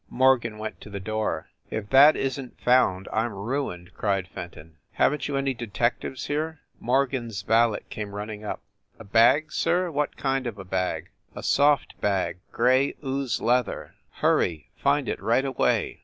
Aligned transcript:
* 0.05 0.09
Morgan 0.23 0.57
went 0.57 0.81
to 0.81 0.89
the 0.89 0.99
door. 0.99 1.49
"If 1.69 1.91
that 1.91 2.15
isn 2.15 2.49
t 2.49 2.55
found 2.65 3.07
I 3.13 3.23
m 3.25 3.33
ruined!" 3.33 3.93
cried 3.93 4.27
Fenton. 4.27 4.77
"Haven 4.93 5.19
t 5.19 5.31
you 5.31 5.37
any 5.37 5.53
detectives 5.53 6.25
here?" 6.25 6.59
Morgan 6.79 7.27
s 7.27 7.43
valet 7.43 7.81
came 7.91 8.15
running 8.15 8.43
up. 8.43 8.61
"A 8.97 9.03
bag, 9.03 9.51
sir? 9.51 9.91
What 9.91 10.17
kind 10.17 10.47
of 10.47 10.57
a 10.57 10.65
bag?" 10.65 11.11
* 11.23 11.35
A 11.35 11.43
soft 11.43 12.01
bag 12.01 12.39
gray 12.51 12.95
ooze 13.05 13.41
leather! 13.41 13.93
Hurry 14.13 14.71
find 14.75 15.07
it 15.07 15.21
right 15.21 15.45
away. 15.45 15.99